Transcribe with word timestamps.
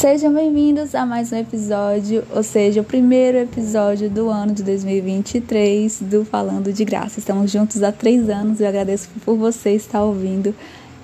Sejam 0.00 0.32
bem-vindos 0.32 0.94
a 0.94 1.04
mais 1.04 1.30
um 1.30 1.36
episódio, 1.36 2.24
ou 2.34 2.42
seja, 2.42 2.80
o 2.80 2.84
primeiro 2.84 3.36
episódio 3.36 4.08
do 4.08 4.30
ano 4.30 4.54
de 4.54 4.62
2023 4.62 6.00
do 6.00 6.24
Falando 6.24 6.72
de 6.72 6.86
Graça. 6.86 7.18
Estamos 7.18 7.50
juntos 7.50 7.82
há 7.82 7.92
três 7.92 8.30
anos 8.30 8.60
e 8.60 8.62
eu 8.62 8.68
agradeço 8.70 9.10
por 9.26 9.36
você 9.36 9.72
estar 9.72 10.02
ouvindo 10.02 10.54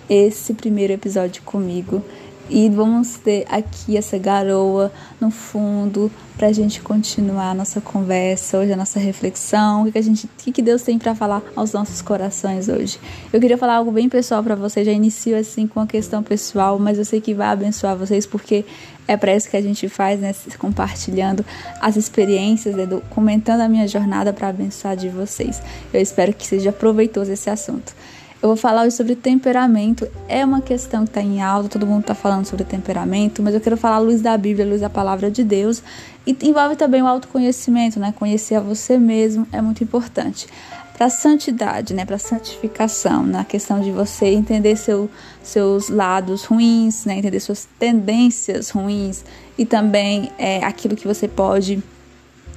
esse 0.08 0.54
primeiro 0.54 0.94
episódio 0.94 1.42
comigo. 1.42 2.02
E 2.48 2.68
vamos 2.70 3.16
ter 3.16 3.44
aqui 3.50 3.96
essa 3.96 4.16
garoa 4.16 4.92
no 5.20 5.30
fundo 5.32 6.10
para 6.36 6.48
a 6.48 6.52
gente 6.52 6.80
continuar 6.80 7.50
a 7.50 7.54
nossa 7.54 7.80
conversa 7.80 8.58
hoje, 8.58 8.72
a 8.72 8.76
nossa 8.76 9.00
reflexão, 9.00 9.84
o 9.84 9.92
que, 9.92 9.98
a 9.98 10.02
gente, 10.02 10.26
o 10.26 10.52
que 10.52 10.62
Deus 10.62 10.82
tem 10.82 10.98
para 10.98 11.14
falar 11.14 11.42
aos 11.56 11.72
nossos 11.72 12.00
corações 12.02 12.68
hoje. 12.68 13.00
Eu 13.32 13.40
queria 13.40 13.58
falar 13.58 13.76
algo 13.76 13.90
bem 13.90 14.08
pessoal 14.08 14.44
para 14.44 14.54
você, 14.54 14.84
já 14.84 14.92
inicio 14.92 15.36
assim 15.36 15.66
com 15.66 15.80
a 15.80 15.86
questão 15.86 16.22
pessoal, 16.22 16.78
mas 16.78 16.98
eu 16.98 17.04
sei 17.04 17.20
que 17.20 17.34
vai 17.34 17.48
abençoar 17.48 17.96
vocês 17.96 18.26
porque 18.26 18.64
é 19.08 19.16
para 19.16 19.34
isso 19.34 19.48
que 19.48 19.56
a 19.56 19.62
gente 19.62 19.88
faz, 19.88 20.20
né? 20.20 20.34
Compartilhando 20.58 21.44
as 21.80 21.96
experiências, 21.96 22.76
né? 22.76 22.86
comentando 23.10 23.62
a 23.62 23.68
minha 23.68 23.88
jornada 23.88 24.32
para 24.32 24.48
abençoar 24.48 24.96
de 24.96 25.08
vocês. 25.08 25.62
Eu 25.92 26.00
espero 26.00 26.32
que 26.32 26.46
seja 26.46 26.70
proveitoso 26.70 27.32
esse 27.32 27.48
assunto. 27.48 27.94
Eu 28.42 28.50
vou 28.50 28.56
falar 28.56 28.82
hoje 28.82 28.94
sobre 28.94 29.16
temperamento. 29.16 30.06
É 30.28 30.44
uma 30.44 30.60
questão 30.60 31.04
que 31.04 31.10
está 31.10 31.22
em 31.22 31.40
alta, 31.40 31.70
todo 31.70 31.86
mundo 31.86 32.02
está 32.02 32.14
falando 32.14 32.44
sobre 32.44 32.64
temperamento, 32.64 33.42
mas 33.42 33.54
eu 33.54 33.60
quero 33.60 33.78
falar 33.78 33.96
à 33.96 33.98
luz 33.98 34.20
da 34.20 34.36
Bíblia, 34.36 34.66
à 34.66 34.68
luz 34.68 34.82
da 34.82 34.90
palavra 34.90 35.30
de 35.30 35.42
Deus. 35.42 35.82
E 36.26 36.36
envolve 36.42 36.76
também 36.76 37.02
o 37.02 37.06
autoconhecimento, 37.06 37.98
né? 37.98 38.12
Conhecer 38.16 38.56
a 38.56 38.60
você 38.60 38.98
mesmo 38.98 39.46
é 39.50 39.62
muito 39.62 39.82
importante. 39.82 40.46
Para 40.92 41.06
a 41.06 41.10
santidade, 41.10 41.94
né? 41.94 42.04
Para 42.04 42.16
a 42.16 42.18
santificação, 42.18 43.24
na 43.24 43.42
questão 43.42 43.80
de 43.80 43.90
você 43.90 44.26
entender 44.26 44.76
seu, 44.76 45.10
seus 45.42 45.88
lados 45.88 46.44
ruins, 46.44 47.06
né? 47.06 47.18
Entender 47.18 47.40
suas 47.40 47.66
tendências 47.78 48.68
ruins 48.68 49.24
e 49.56 49.64
também 49.64 50.30
é, 50.38 50.62
aquilo 50.62 50.94
que 50.94 51.08
você 51.08 51.26
pode 51.26 51.82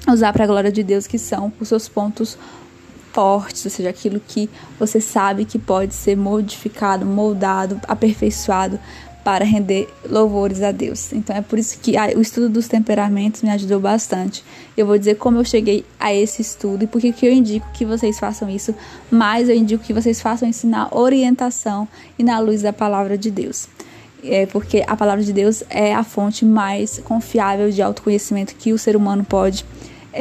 usar 0.07 0.33
para 0.33 0.43
a 0.43 0.47
glória 0.47 0.71
de 0.71 0.83
Deus, 0.83 1.07
que 1.07 1.17
são 1.17 1.53
os 1.59 1.69
seus 1.69 1.87
pontos 1.87 2.37
fortes, 3.13 3.65
ou 3.65 3.71
seja, 3.71 3.89
aquilo 3.89 4.19
que 4.19 4.49
você 4.79 5.01
sabe 5.01 5.45
que 5.45 5.57
pode 5.57 5.93
ser 5.93 6.15
modificado, 6.15 7.05
moldado, 7.05 7.79
aperfeiçoado 7.87 8.79
para 9.23 9.43
render 9.43 9.87
louvores 10.09 10.61
a 10.63 10.71
Deus. 10.71 11.11
Então 11.13 11.35
é 11.35 11.41
por 11.41 11.59
isso 11.59 11.77
que 11.79 11.95
o 12.15 12.21
estudo 12.21 12.49
dos 12.49 12.67
temperamentos 12.67 13.43
me 13.43 13.49
ajudou 13.49 13.79
bastante. 13.79 14.43
Eu 14.75 14.85
vou 14.85 14.97
dizer 14.97 15.15
como 15.15 15.37
eu 15.37 15.45
cheguei 15.45 15.85
a 15.99 16.13
esse 16.13 16.41
estudo 16.41 16.83
e 16.83 16.87
por 16.87 17.01
que 17.01 17.13
eu 17.25 17.31
indico 17.31 17.67
que 17.73 17.85
vocês 17.85 18.19
façam 18.19 18.49
isso, 18.49 18.73
mas 19.11 19.49
eu 19.49 19.55
indico 19.55 19.83
que 19.83 19.93
vocês 19.93 20.21
façam 20.21 20.49
isso 20.49 20.65
na 20.65 20.87
orientação 20.91 21.87
e 22.17 22.23
na 22.23 22.39
luz 22.39 22.61
da 22.61 22.73
palavra 22.73 23.17
de 23.17 23.29
Deus. 23.29 23.67
É 24.23 24.45
porque 24.45 24.83
a 24.87 24.97
palavra 24.97 25.23
de 25.23 25.31
Deus 25.31 25.63
é 25.69 25.93
a 25.93 26.03
fonte 26.03 26.43
mais 26.43 26.99
confiável 26.99 27.69
de 27.71 27.81
autoconhecimento 27.81 28.55
que 28.55 28.73
o 28.73 28.77
ser 28.77 28.95
humano 28.95 29.23
pode 29.23 29.65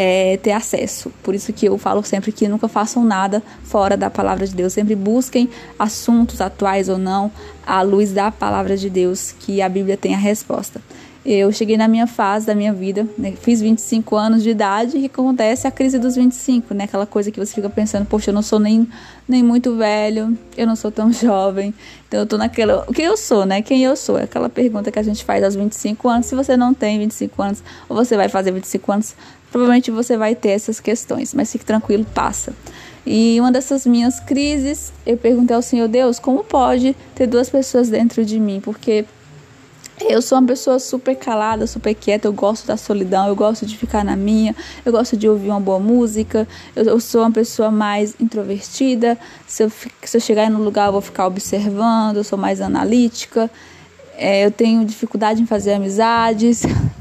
é, 0.00 0.36
ter 0.36 0.52
acesso. 0.52 1.12
Por 1.24 1.34
isso 1.34 1.52
que 1.52 1.66
eu 1.66 1.76
falo 1.76 2.04
sempre 2.04 2.30
que 2.30 2.46
nunca 2.46 2.68
façam 2.68 3.02
nada 3.04 3.42
fora 3.64 3.96
da 3.96 4.08
palavra 4.08 4.46
de 4.46 4.54
Deus. 4.54 4.72
Sempre 4.72 4.94
busquem 4.94 5.50
assuntos 5.76 6.40
atuais 6.40 6.88
ou 6.88 6.96
não 6.96 7.32
à 7.66 7.82
luz 7.82 8.12
da 8.12 8.30
palavra 8.30 8.76
de 8.76 8.88
Deus, 8.88 9.34
que 9.40 9.60
a 9.60 9.68
Bíblia 9.68 9.96
tem 9.96 10.14
a 10.14 10.18
resposta. 10.18 10.80
Eu 11.26 11.50
cheguei 11.52 11.76
na 11.76 11.88
minha 11.88 12.06
fase 12.06 12.46
da 12.46 12.54
minha 12.54 12.72
vida, 12.72 13.06
né? 13.18 13.32
fiz 13.32 13.60
25 13.60 14.16
anos 14.16 14.42
de 14.42 14.50
idade 14.50 14.96
e 14.96 15.06
acontece 15.06 15.66
a 15.66 15.70
crise 15.70 15.98
dos 15.98 16.14
25, 16.14 16.72
né? 16.72 16.84
Aquela 16.84 17.06
coisa 17.06 17.30
que 17.30 17.38
você 17.38 17.54
fica 17.54 17.68
pensando, 17.68 18.06
poxa, 18.06 18.30
eu 18.30 18.34
não 18.34 18.40
sou 18.40 18.58
nem, 18.58 18.88
nem 19.28 19.42
muito 19.42 19.76
velho, 19.76 20.38
eu 20.56 20.66
não 20.66 20.76
sou 20.76 20.90
tão 20.90 21.12
jovem. 21.12 21.74
Então 22.06 22.20
eu 22.20 22.26
tô 22.26 22.38
naquela, 22.38 22.84
o 22.88 22.92
que 22.94 23.02
eu 23.02 23.16
sou, 23.16 23.44
né? 23.44 23.60
Quem 23.60 23.82
eu 23.82 23.96
sou? 23.96 24.16
É 24.16 24.22
aquela 24.22 24.48
pergunta 24.48 24.90
que 24.90 24.98
a 24.98 25.02
gente 25.02 25.24
faz 25.24 25.42
aos 25.42 25.54
25 25.54 26.08
anos. 26.08 26.26
Se 26.26 26.34
você 26.34 26.56
não 26.56 26.72
tem 26.72 26.98
25 26.98 27.42
anos 27.42 27.62
ou 27.88 27.96
você 27.96 28.16
vai 28.16 28.28
fazer 28.28 28.52
25 28.52 28.92
anos, 28.92 29.14
provavelmente 29.50 29.90
você 29.90 30.16
vai 30.16 30.34
ter 30.34 30.50
essas 30.50 30.78
questões, 30.78 31.34
mas 31.34 31.50
fique 31.50 31.64
tranquilo, 31.64 32.06
passa. 32.14 32.54
E 33.04 33.40
uma 33.40 33.50
dessas 33.50 33.86
minhas 33.86 34.20
crises, 34.20 34.92
eu 35.06 35.16
perguntei 35.16 35.56
ao 35.56 35.62
Senhor 35.62 35.88
Deus, 35.88 36.18
como 36.18 36.44
pode 36.44 36.94
ter 37.14 37.26
duas 37.26 37.48
pessoas 37.48 37.88
dentro 37.88 38.24
de 38.24 38.38
mim? 38.38 38.60
Porque 38.60 39.04
eu 40.00 40.22
sou 40.22 40.38
uma 40.38 40.46
pessoa 40.46 40.78
super 40.78 41.16
calada, 41.16 41.66
super 41.66 41.94
quieta, 41.94 42.28
eu 42.28 42.32
gosto 42.32 42.66
da 42.66 42.76
solidão, 42.76 43.28
eu 43.28 43.36
gosto 43.36 43.66
de 43.66 43.76
ficar 43.76 44.04
na 44.04 44.16
minha, 44.16 44.54
eu 44.84 44.92
gosto 44.92 45.16
de 45.16 45.28
ouvir 45.28 45.48
uma 45.48 45.60
boa 45.60 45.78
música, 45.78 46.46
eu, 46.74 46.84
eu 46.84 47.00
sou 47.00 47.22
uma 47.22 47.30
pessoa 47.30 47.70
mais 47.70 48.14
introvertida, 48.20 49.18
se 49.46 49.62
eu, 49.62 49.70
se 49.70 50.16
eu 50.16 50.20
chegar 50.20 50.50
no 50.50 50.62
lugar 50.62 50.86
eu 50.86 50.92
vou 50.92 51.00
ficar 51.00 51.26
observando, 51.26 52.18
eu 52.18 52.24
sou 52.24 52.38
mais 52.38 52.60
analítica, 52.60 53.50
é, 54.16 54.44
eu 54.44 54.50
tenho 54.50 54.84
dificuldade 54.84 55.42
em 55.42 55.46
fazer 55.46 55.74
amizades, 55.74 56.62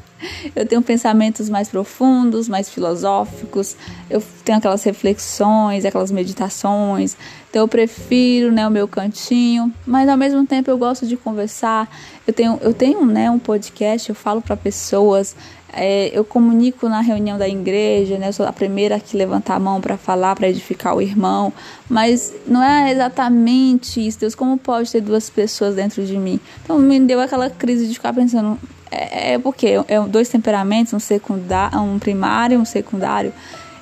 eu 0.56 0.66
tenho 0.66 0.82
pensamentos 0.82 1.50
mais 1.50 1.70
profundos, 1.70 2.48
mais 2.48 2.70
filosóficos, 2.70 3.76
eu 4.10 4.22
tenho 4.44 4.58
aquelas 4.58 4.84
reflexões, 4.84 5.86
aquelas 5.86 6.12
meditações. 6.12 7.16
Então 7.50 7.62
eu 7.62 7.68
prefiro, 7.68 8.52
né, 8.52 8.68
o 8.68 8.72
meu 8.72 8.88
cantinho, 8.88 9.74
mas 9.86 10.10
ao 10.10 10.18
mesmo 10.18 10.46
tempo 10.46 10.70
eu 10.70 10.78
gosto 10.78 11.08
de 11.08 11.16
conversar. 11.16 11.90
Eu 12.26 12.34
tenho, 12.34 12.60
eu 12.62 12.74
tenho, 12.74 13.06
né, 13.06 13.32
um 13.32 13.40
podcast, 13.40 14.10
eu 14.10 14.16
falo 14.16 14.42
para 14.42 14.58
pessoas, 14.58 15.36
é, 15.74 16.10
eu 16.18 16.24
comunico 16.24 16.88
na 16.88 17.02
reunião 17.02 17.38
da 17.38 17.48
igreja, 17.48 18.18
né? 18.18 18.30
Eu 18.30 18.34
sou 18.34 18.46
a 18.46 18.54
primeira 18.54 19.00
que 19.00 19.18
levanta 19.18 19.54
a 19.54 19.60
mão 19.60 19.82
para 19.82 19.98
falar, 19.98 20.36
para 20.36 20.50
edificar 20.50 20.96
o 20.96 21.02
irmão, 21.02 21.52
mas 21.90 22.34
não 22.48 22.64
é 22.64 22.92
exatamente 22.92 24.06
isso. 24.06 24.20
Deus, 24.20 24.34
como 24.34 24.58
pode 24.58 24.92
ter 24.92 25.02
duas 25.02 25.30
pessoas 25.30 25.76
dentro 25.76 26.06
de 26.06 26.18
mim? 26.18 26.40
Então 26.64 26.80
me 26.80 27.00
deu 27.00 27.20
aquela 27.20 27.50
crise 27.50 27.88
de 27.88 27.94
ficar 27.94 28.14
pensando, 28.14 28.58
é, 28.92 29.34
é 29.34 29.40
porque 29.40 29.76
é 29.88 30.00
dois 30.02 30.30
temperamentos, 30.30 30.94
um 30.94 31.00
secundário, 31.00 31.80
um 31.80 32.00
primário 32.00 32.56
e 32.56 32.58
um 32.58 32.66
secundário. 32.66 33.34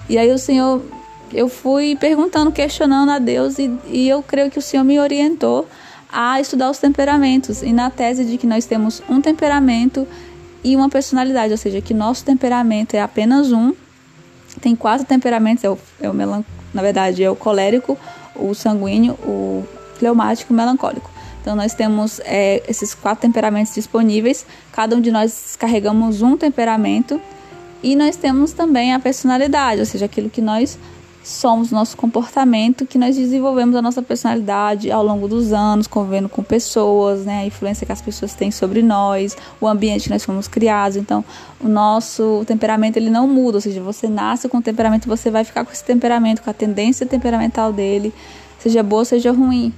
E 0.09 0.17
aí 0.17 0.31
o 0.31 0.38
Senhor, 0.38 0.81
eu 1.33 1.49
fui 1.49 1.95
perguntando, 1.95 2.51
questionando 2.51 3.09
a 3.09 3.19
Deus 3.19 3.57
e, 3.57 3.71
e 3.88 4.07
eu 4.07 4.21
creio 4.21 4.51
que 4.51 4.59
o 4.59 4.61
Senhor 4.61 4.83
me 4.83 4.99
orientou 4.99 5.67
a 6.11 6.39
estudar 6.39 6.69
os 6.69 6.77
temperamentos 6.77 7.61
e 7.61 7.73
na 7.73 7.89
tese 7.89 8.23
de 8.23 8.38
que 8.38 8.47
nós 8.47 8.65
temos 8.65 9.01
um 9.09 9.19
temperamento 9.19 10.07
e 10.63 10.75
uma 10.75 10.89
personalidade, 10.89 11.51
ou 11.51 11.57
seja, 11.57 11.81
que 11.81 11.94
nosso 11.94 12.23
temperamento 12.23 12.95
é 12.95 13.01
apenas 13.01 13.51
um. 13.51 13.73
Tem 14.61 14.75
quatro 14.75 15.05
temperamentos, 15.05 15.63
é 15.63 15.69
o, 15.69 15.77
é 16.01 16.09
o 16.09 16.13
melan, 16.13 16.44
na 16.73 16.81
verdade 16.81 17.23
é 17.23 17.29
o 17.29 17.35
colérico, 17.35 17.97
o 18.35 18.53
sanguíneo, 18.53 19.13
o 19.23 19.63
fleumático 19.97 20.53
o 20.53 20.55
melancólico. 20.55 21.11
Então, 21.45 21.56
nós 21.56 21.75
temos 21.75 22.19
é, 22.25 22.63
esses 22.67 22.95
quatro 22.95 23.22
temperamentos 23.22 23.75
disponíveis, 23.75 24.44
cada 24.72 24.95
um 24.95 25.00
de 25.00 25.11
nós 25.11 25.56
carregamos 25.56 26.23
um 26.23 26.35
temperamento 26.35 27.22
e 27.83 27.95
nós 27.95 28.16
temos 28.16 28.51
também 28.51 28.95
a 28.95 29.00
personalidade, 29.00 29.79
ou 29.79 29.85
seja, 29.85 30.06
aquilo 30.06 30.28
que 30.28 30.41
nós 30.41 30.75
somos, 31.23 31.69
nosso 31.69 31.95
comportamento, 31.97 32.88
que 32.88 32.97
nós 32.97 33.16
desenvolvemos 33.16 33.75
a 33.75 33.81
nossa 33.83 34.01
personalidade 34.01 34.89
ao 34.89 35.06
longo 35.06 35.28
dos 35.28 35.53
anos, 35.53 35.85
convivendo 35.85 36.28
com 36.28 36.41
pessoas, 36.41 37.25
né, 37.25 37.41
a 37.41 37.45
influência 37.45 37.85
que 37.85 37.91
as 37.91 38.01
pessoas 38.01 38.33
têm 38.33 38.50
sobre 38.50 38.81
nós, 38.81 39.38
o 39.62 39.67
ambiente 39.67 40.06
que 40.06 40.09
nós 40.09 40.25
fomos 40.25 40.47
criados. 40.47 40.97
Então, 40.97 41.23
o 41.63 41.67
nosso 41.67 42.44
temperamento 42.47 42.97
ele 42.97 43.12
não 43.12 43.27
muda, 43.27 43.57
ou 43.57 43.62
seja, 43.62 43.83
você 43.83 44.07
nasce 44.07 44.50
com 44.50 44.57
o 44.57 44.62
temperamento, 44.63 45.07
você 45.07 45.29
vai 45.29 45.44
ficar 45.44 45.63
com 45.63 45.72
esse 45.72 45.83
temperamento, 45.83 46.41
com 46.41 46.50
a 46.50 46.53
tendência 46.53 47.06
temperamental 47.06 47.72
dele, 47.72 48.12
seja 48.57 48.81
boa, 48.81 49.06
seja 49.06 49.31
ruim. 49.31 49.72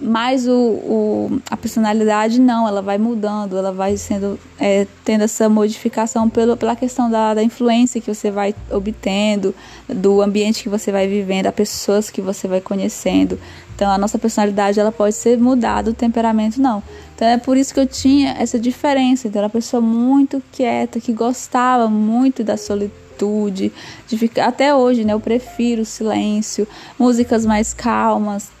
Mas 0.00 0.46
o, 0.46 0.52
o, 0.52 1.40
a 1.50 1.56
personalidade 1.56 2.40
não, 2.40 2.68
ela 2.68 2.80
vai 2.80 2.98
mudando, 2.98 3.58
ela 3.58 3.72
vai 3.72 3.96
sendo 3.96 4.38
é, 4.56 4.86
tendo 5.04 5.24
essa 5.24 5.48
modificação 5.48 6.30
pelo, 6.30 6.56
pela 6.56 6.76
questão 6.76 7.10
da, 7.10 7.34
da 7.34 7.42
influência 7.42 8.00
que 8.00 8.14
você 8.14 8.30
vai 8.30 8.54
obtendo, 8.70 9.52
do 9.88 10.22
ambiente 10.22 10.62
que 10.62 10.68
você 10.68 10.92
vai 10.92 11.08
vivendo, 11.08 11.44
das 11.44 11.54
pessoas 11.54 12.10
que 12.10 12.20
você 12.20 12.46
vai 12.46 12.60
conhecendo. 12.60 13.40
Então 13.74 13.90
a 13.90 13.98
nossa 13.98 14.20
personalidade 14.20 14.78
ela 14.78 14.92
pode 14.92 15.16
ser 15.16 15.36
mudada, 15.36 15.90
o 15.90 15.94
temperamento 15.94 16.60
não. 16.60 16.80
Então 17.16 17.26
é 17.26 17.36
por 17.36 17.56
isso 17.56 17.74
que 17.74 17.80
eu 17.80 17.86
tinha 17.86 18.36
essa 18.38 18.58
diferença. 18.58 19.26
Então 19.26 19.40
era 19.40 19.46
uma 19.46 19.52
pessoa 19.52 19.80
muito 19.80 20.40
quieta, 20.52 21.00
que 21.00 21.12
gostava 21.12 21.88
muito 21.88 22.44
da 22.44 22.56
solitude, 22.56 23.72
de 24.06 24.16
ficar 24.16 24.46
até 24.46 24.72
hoje, 24.72 25.04
né? 25.04 25.12
Eu 25.12 25.18
prefiro 25.18 25.84
silêncio, 25.84 26.68
músicas 26.96 27.44
mais 27.44 27.74
calmas 27.74 28.56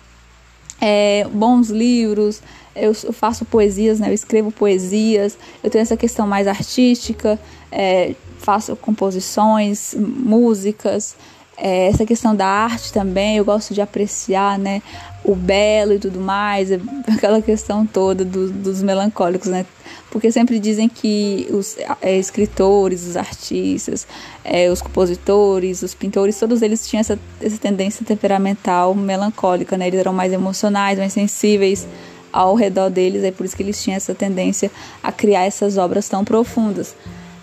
é, 0.80 1.26
bons 1.32 1.70
livros, 1.70 2.42
eu, 2.74 2.94
faço 3.12 3.44
poesias, 3.44 3.98
né? 3.98 4.08
eu 4.08 4.14
escrevo 4.14 4.50
poesias, 4.50 5.36
eu 5.62 5.70
tenho 5.70 5.82
essa 5.82 5.96
questão 5.96 6.26
mais 6.26 6.46
artística, 6.46 7.38
é, 7.70 8.14
faço 8.38 8.76
composições, 8.76 9.94
músicas, 9.94 11.16
é, 11.60 11.88
essa 11.88 12.06
questão 12.06 12.36
da 12.36 12.46
arte 12.46 12.92
também, 12.92 13.36
eu 13.36 13.44
gosto 13.44 13.74
de 13.74 13.80
apreciar 13.80 14.56
né, 14.58 14.80
o 15.24 15.34
belo 15.34 15.92
e 15.92 15.98
tudo 15.98 16.20
mais, 16.20 16.68
aquela 17.12 17.42
questão 17.42 17.84
toda 17.84 18.24
do, 18.24 18.50
dos 18.50 18.80
melancólicos, 18.80 19.48
né? 19.48 19.66
Porque 20.10 20.30
sempre 20.30 20.58
dizem 20.58 20.88
que 20.88 21.48
os 21.50 21.76
é, 22.00 22.16
escritores, 22.16 23.06
os 23.06 23.16
artistas, 23.16 24.06
é, 24.44 24.70
os 24.70 24.80
compositores, 24.80 25.82
os 25.82 25.94
pintores, 25.94 26.38
todos 26.38 26.62
eles 26.62 26.88
tinham 26.88 27.00
essa, 27.00 27.18
essa 27.42 27.58
tendência 27.58 28.06
temperamental 28.06 28.94
melancólica, 28.94 29.76
né? 29.76 29.88
Eles 29.88 29.98
eram 29.98 30.12
mais 30.12 30.32
emocionais, 30.32 30.98
mais 30.98 31.12
sensíveis 31.12 31.86
ao 32.32 32.54
redor 32.54 32.88
deles, 32.88 33.24
é 33.24 33.32
por 33.32 33.44
isso 33.44 33.56
que 33.56 33.62
eles 33.62 33.82
tinham 33.82 33.96
essa 33.96 34.14
tendência 34.14 34.70
a 35.02 35.10
criar 35.10 35.44
essas 35.44 35.76
obras 35.76 36.08
tão 36.08 36.24
profundas. 36.24 36.94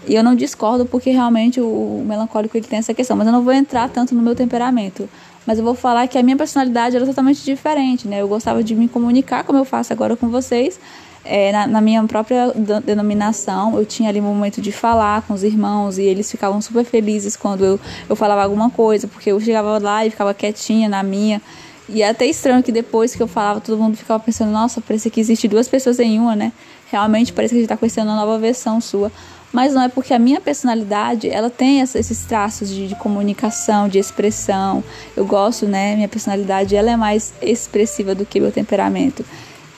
E 0.07 0.15
eu 0.15 0.23
não 0.23 0.35
discordo 0.35 0.85
porque 0.85 1.09
realmente 1.09 1.59
o 1.59 2.03
melancólico 2.05 2.55
ele 2.57 2.67
tem 2.67 2.79
essa 2.79 2.93
questão, 2.93 3.15
mas 3.17 3.27
eu 3.27 3.33
não 3.33 3.43
vou 3.43 3.53
entrar 3.53 3.89
tanto 3.89 4.13
no 4.13 4.21
meu 4.21 4.35
temperamento. 4.35 5.09
Mas 5.45 5.59
eu 5.59 5.63
vou 5.63 5.75
falar 5.75 6.07
que 6.07 6.17
a 6.17 6.23
minha 6.23 6.35
personalidade 6.35 6.95
era 6.95 7.05
totalmente 7.05 7.43
diferente, 7.43 8.07
né? 8.07 8.21
Eu 8.21 8.27
gostava 8.27 8.63
de 8.63 8.73
me 8.75 8.87
comunicar 8.87 9.43
como 9.43 9.59
eu 9.59 9.65
faço 9.65 9.93
agora 9.93 10.15
com 10.15 10.29
vocês, 10.29 10.79
é, 11.25 11.51
na, 11.51 11.65
na, 11.65 11.81
minha 11.81 12.03
própria 12.03 12.53
denominação, 12.83 13.75
eu 13.77 13.83
tinha 13.85 14.09
ali 14.09 14.21
um 14.21 14.23
momento 14.23 14.61
de 14.61 14.71
falar 14.71 15.23
com 15.23 15.33
os 15.33 15.43
irmãos 15.43 15.97
e 15.97 16.03
eles 16.03 16.29
ficavam 16.29 16.61
super 16.61 16.85
felizes 16.85 17.35
quando 17.35 17.65
eu, 17.65 17.79
eu 18.07 18.15
falava 18.15 18.43
alguma 18.43 18.69
coisa, 18.69 19.07
porque 19.07 19.31
eu 19.31 19.39
chegava 19.39 19.79
lá 19.79 20.05
e 20.05 20.11
ficava 20.11 20.35
quietinha 20.35 20.87
na 20.87 21.01
minha. 21.01 21.41
E 21.89 22.03
é 22.03 22.09
até 22.09 22.27
estranho 22.27 22.61
que 22.61 22.71
depois 22.71 23.15
que 23.15 23.23
eu 23.23 23.27
falava, 23.27 23.59
todo 23.59 23.77
mundo 23.77 23.97
ficava 23.97 24.21
pensando, 24.23 24.51
nossa, 24.51 24.79
parece 24.81 25.09
que 25.09 25.19
existe 25.19 25.47
duas 25.47 25.67
pessoas 25.67 25.99
em 25.99 26.19
uma, 26.19 26.35
né? 26.35 26.51
Realmente 26.91 27.33
parece 27.33 27.53
que 27.53 27.57
a 27.57 27.61
gente 27.61 27.65
está 27.65 27.77
conhecendo 27.77 28.07
uma 28.07 28.15
nova 28.15 28.37
versão 28.37 28.79
sua. 28.79 29.11
Mas 29.55 29.73
não 29.73 29.83
é 29.83 29.87
porque 29.87 30.13
a 30.13 30.19
minha 30.19 30.41
personalidade, 30.41 31.29
ela 31.29 31.49
tem 31.49 31.79
esses 31.79 32.25
traços 32.25 32.67
de, 32.67 32.89
de 32.89 32.95
comunicação, 32.95 33.87
de 33.87 33.97
expressão. 33.97 34.83
Eu 35.15 35.25
gosto, 35.25 35.65
né? 35.65 35.95
Minha 35.95 36.09
personalidade, 36.09 36.75
ela 36.75 36.91
é 36.91 36.97
mais 36.97 37.33
expressiva 37.41 38.13
do 38.13 38.25
que 38.25 38.41
meu 38.41 38.51
temperamento. 38.51 39.23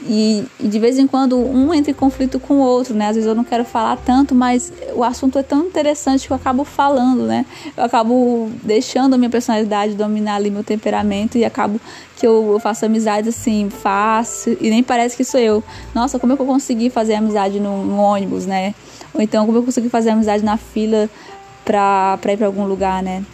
E, 0.01 0.43
e, 0.59 0.67
de 0.67 0.79
vez 0.79 0.97
em 0.97 1.05
quando 1.05 1.37
um 1.37 1.71
entra 1.71 1.91
em 1.91 1.93
conflito 1.93 2.39
com 2.39 2.55
o 2.55 2.59
outro, 2.59 2.95
né? 2.95 3.09
Às 3.09 3.17
vezes 3.17 3.27
eu 3.27 3.35
não 3.35 3.43
quero 3.43 3.63
falar 3.63 3.97
tanto, 3.97 4.33
mas 4.33 4.73
o 4.95 5.03
assunto 5.03 5.37
é 5.37 5.43
tão 5.43 5.67
interessante 5.67 6.25
que 6.25 6.33
eu 6.33 6.37
acabo 6.37 6.63
falando, 6.63 7.27
né? 7.27 7.45
Eu 7.77 7.83
acabo 7.83 8.49
deixando 8.63 9.13
a 9.13 9.17
minha 9.17 9.29
personalidade 9.29 9.93
dominar 9.93 10.37
ali 10.37 10.49
meu 10.49 10.63
temperamento 10.63 11.37
e 11.37 11.45
acabo 11.45 11.79
que 12.15 12.25
eu, 12.25 12.53
eu 12.53 12.59
faço 12.59 12.83
amizades 12.83 13.35
assim, 13.35 13.69
fácil 13.69 14.57
e 14.59 14.71
nem 14.71 14.81
parece 14.81 15.15
que 15.15 15.23
sou 15.23 15.39
eu. 15.39 15.63
Nossa, 15.93 16.17
como 16.17 16.33
é 16.33 16.35
que 16.35 16.41
eu 16.41 16.47
consegui 16.47 16.89
fazer 16.89 17.13
amizade 17.13 17.59
no, 17.59 17.85
no 17.85 17.97
ônibus, 17.97 18.47
né? 18.47 18.73
Ou 19.17 19.23
então 19.23 19.45
como 19.45 19.57
eu 19.57 19.63
consegui 19.63 19.89
fazer 19.89 20.11
amizade 20.11 20.45
na 20.45 20.57
fila 20.57 21.09
pra, 21.65 22.17
pra 22.21 22.33
ir 22.33 22.37
pra 22.37 22.45
algum 22.45 22.65
lugar, 22.65 23.01
né? 23.01 23.25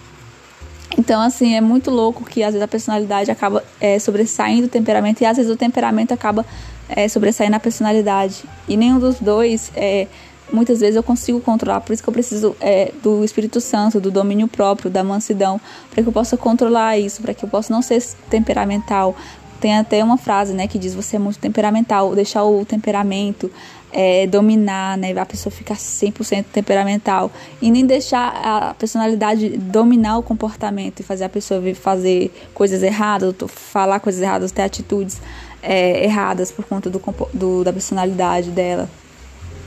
Então, 0.97 1.21
assim, 1.21 1.55
é 1.55 1.61
muito 1.61 1.89
louco 1.89 2.23
que 2.23 2.43
às 2.43 2.53
vezes 2.53 2.61
a 2.61 2.67
personalidade 2.67 3.31
acaba 3.31 3.63
é, 3.81 3.97
sobressaindo 3.97 4.67
o 4.67 4.69
temperamento 4.69 5.21
e 5.21 5.25
às 5.25 5.37
vezes 5.37 5.51
o 5.51 5.55
temperamento 5.55 6.13
acaba 6.13 6.45
é, 6.87 7.07
sobressaindo 7.07 7.55
a 7.55 7.59
personalidade. 7.59 8.43
E 8.67 8.77
nenhum 8.77 8.99
dos 8.99 9.19
dois, 9.19 9.71
é, 9.75 10.07
muitas 10.51 10.79
vezes, 10.79 10.95
eu 10.95 11.03
consigo 11.03 11.39
controlar. 11.41 11.81
Por 11.81 11.93
isso 11.93 12.03
que 12.03 12.09
eu 12.09 12.13
preciso 12.13 12.55
é, 12.61 12.91
do 13.01 13.23
Espírito 13.23 13.59
Santo, 13.59 13.99
do 13.99 14.11
domínio 14.11 14.47
próprio, 14.47 14.89
da 14.89 15.03
mansidão, 15.03 15.59
para 15.89 16.03
que 16.03 16.07
eu 16.07 16.13
possa 16.13 16.37
controlar 16.37 16.97
isso, 16.97 17.21
para 17.21 17.33
que 17.33 17.43
eu 17.43 17.49
possa 17.49 17.73
não 17.73 17.81
ser 17.81 18.01
temperamental. 18.29 19.15
Tem 19.59 19.77
até 19.77 20.03
uma 20.03 20.17
frase 20.17 20.53
né, 20.53 20.67
que 20.67 20.77
diz: 20.77 20.93
você 20.93 21.15
é 21.15 21.19
muito 21.19 21.39
temperamental, 21.39 22.13
deixar 22.13 22.43
o 22.43 22.63
temperamento, 22.65 23.49
é, 23.93 24.25
dominar, 24.25 24.97
né? 24.97 25.11
A 25.17 25.25
pessoa 25.25 25.51
ficar 25.51 25.75
100% 25.75 26.45
temperamental 26.51 27.31
e 27.61 27.69
nem 27.69 27.85
deixar 27.85 28.29
a 28.43 28.73
personalidade 28.73 29.49
dominar 29.57 30.17
o 30.17 30.23
comportamento 30.23 30.99
e 30.99 31.03
fazer 31.03 31.25
a 31.25 31.29
pessoa 31.29 31.61
fazer 31.75 32.31
coisas 32.53 32.81
erradas, 32.81 33.33
falar 33.47 33.99
coisas 33.99 34.21
erradas, 34.21 34.51
ter 34.51 34.63
atitudes 34.63 35.21
é, 35.61 36.03
erradas 36.03 36.51
por 36.51 36.65
conta 36.65 36.89
do, 36.89 37.01
do, 37.33 37.63
da 37.63 37.71
personalidade 37.71 38.49
dela. 38.49 38.89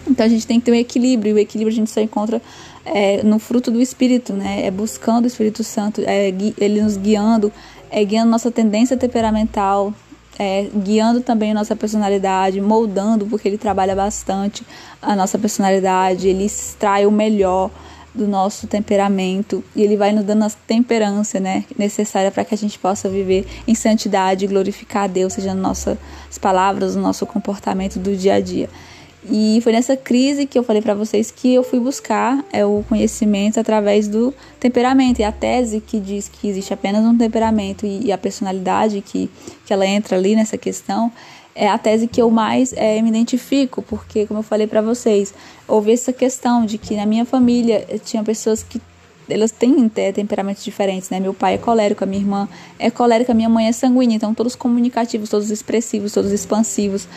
Então 0.08 0.26
a 0.26 0.28
gente 0.28 0.46
tem 0.46 0.60
que 0.60 0.66
ter 0.66 0.72
um 0.72 0.76
equilíbrio, 0.76 1.30
e 1.30 1.32
o 1.34 1.38
equilíbrio 1.38 1.72
a 1.72 1.76
gente 1.76 1.90
só 1.90 2.00
encontra 2.00 2.40
é, 2.84 3.22
no 3.22 3.38
fruto 3.38 3.70
do 3.70 3.80
Espírito, 3.80 4.32
né? 4.32 4.66
É 4.66 4.70
buscando 4.70 5.24
o 5.24 5.26
Espírito 5.26 5.64
Santo, 5.64 6.02
é, 6.04 6.28
ele 6.58 6.80
nos 6.80 6.96
guiando, 6.96 7.52
é 7.90 8.04
guiando 8.04 8.30
nossa 8.30 8.50
tendência 8.50 8.96
temperamental, 8.96 9.92
é, 10.38 10.68
guiando 10.74 11.20
também 11.20 11.52
a 11.52 11.54
nossa 11.54 11.74
personalidade, 11.74 12.60
moldando, 12.60 13.26
porque 13.26 13.48
ele 13.48 13.58
trabalha 13.58 13.94
bastante 13.94 14.66
a 15.00 15.16
nossa 15.16 15.38
personalidade, 15.38 16.28
ele 16.28 16.44
extrai 16.44 17.06
o 17.06 17.10
melhor 17.10 17.70
do 18.14 18.26
nosso 18.26 18.66
temperamento 18.66 19.62
e 19.74 19.82
ele 19.82 19.96
vai 19.96 20.10
nos 20.10 20.24
dando 20.24 20.44
a 20.44 20.50
temperança 20.66 21.38
né, 21.38 21.64
necessária 21.78 22.30
para 22.30 22.44
que 22.44 22.54
a 22.54 22.58
gente 22.58 22.78
possa 22.78 23.08
viver 23.08 23.46
em 23.68 23.74
santidade 23.74 24.44
e 24.44 24.48
glorificar 24.48 25.04
a 25.04 25.06
Deus, 25.06 25.34
seja 25.34 25.54
nas 25.54 25.62
nossas 25.62 25.98
palavras, 26.40 26.96
no 26.96 27.02
nosso 27.02 27.26
comportamento 27.26 27.98
do 27.98 28.16
dia 28.16 28.34
a 28.34 28.40
dia. 28.40 28.70
E 29.30 29.60
foi 29.62 29.72
nessa 29.72 29.96
crise 29.96 30.46
que 30.46 30.58
eu 30.58 30.62
falei 30.62 30.80
para 30.80 30.94
vocês 30.94 31.30
que 31.30 31.52
eu 31.52 31.62
fui 31.62 31.80
buscar 31.80 32.44
é, 32.52 32.64
o 32.64 32.84
conhecimento 32.88 33.58
através 33.58 34.06
do 34.06 34.32
temperamento. 34.60 35.20
E 35.20 35.24
a 35.24 35.32
tese 35.32 35.80
que 35.80 35.98
diz 35.98 36.28
que 36.28 36.48
existe 36.48 36.72
apenas 36.72 37.04
um 37.04 37.16
temperamento 37.16 37.84
e, 37.86 38.06
e 38.06 38.12
a 38.12 38.18
personalidade 38.18 39.00
que, 39.00 39.30
que 39.64 39.72
ela 39.72 39.86
entra 39.86 40.16
ali 40.16 40.36
nessa 40.36 40.56
questão 40.56 41.10
é 41.54 41.68
a 41.68 41.78
tese 41.78 42.06
que 42.06 42.20
eu 42.20 42.30
mais 42.30 42.72
é, 42.74 43.00
me 43.00 43.08
identifico, 43.08 43.80
porque, 43.80 44.26
como 44.26 44.40
eu 44.40 44.44
falei 44.44 44.66
para 44.66 44.82
vocês, 44.82 45.32
houve 45.66 45.90
essa 45.90 46.12
questão 46.12 46.66
de 46.66 46.76
que 46.76 46.94
na 46.94 47.06
minha 47.06 47.24
família 47.24 47.86
tinha 48.04 48.22
pessoas 48.22 48.62
que 48.62 48.80
elas 49.28 49.50
têm 49.50 49.90
é, 49.96 50.12
temperamentos 50.12 50.62
diferentes, 50.62 51.10
né? 51.10 51.18
Meu 51.18 51.34
pai 51.34 51.54
é 51.54 51.58
colérico, 51.58 52.04
a 52.04 52.06
minha 52.06 52.20
irmã 52.20 52.48
é 52.78 52.90
colérica, 52.90 53.32
a 53.32 53.34
minha 53.34 53.48
mãe 53.48 53.66
é 53.66 53.72
sanguínea, 53.72 54.16
então 54.16 54.34
todos 54.34 54.54
comunicativos, 54.54 55.30
todos 55.30 55.50
expressivos, 55.50 56.12
todos 56.12 56.30
expansivos. 56.30 57.08